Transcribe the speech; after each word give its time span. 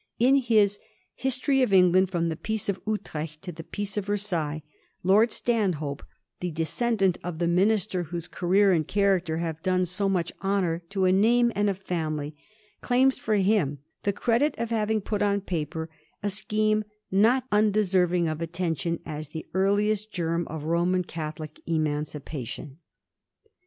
In 0.17 0.37
his 0.37 0.77
^ 0.79 0.81
History 1.13 1.61
of 1.61 1.71
England 1.71 2.09
firom 2.11 2.29
the 2.29 2.35
Peace 2.35 2.67
of 2.69 2.81
Utrecht 2.87 3.39
to 3.43 3.51
the 3.51 3.63
Peace 3.63 3.97
of 3.97 4.05
Versailles,' 4.05 4.63
Lord 5.03 5.31
Stanhope, 5.31 6.01
the 6.39 6.49
descendant 6.49 7.19
of 7.23 7.37
the 7.37 7.45
minister 7.45 8.01
whose 8.05 8.27
career 8.27 8.71
and 8.71 8.87
character 8.87 9.37
have 9.37 9.61
done 9.61 9.85
so 9.85 10.09
much 10.09 10.31
honour 10.43 10.81
to 10.89 11.05
a 11.05 11.11
name 11.11 11.51
and 11.53 11.69
a 11.69 11.75
family, 11.75 12.35
claims 12.81 13.19
for 13.19 13.35
him 13.35 13.77
the 14.01 14.11
credit 14.11 14.55
of 14.57 14.71
having 14.71 15.01
put 15.01 15.21
on 15.21 15.39
paper 15.39 15.87
a 16.23 16.31
scheme 16.31 16.83
* 17.03 17.11
not 17.27 17.43
undeserving 17.51 18.27
of 18.27 18.41
attention 18.41 18.99
as 19.05 19.29
the 19.29 19.45
earliest 19.53 20.11
germ 20.11 20.47
of 20.47 20.63
Roman 20.63 21.03
Catholic 21.03 21.59
emancipa 21.67 22.47
tion.' 22.47 22.77